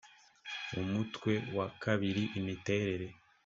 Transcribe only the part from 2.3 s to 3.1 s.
imiterere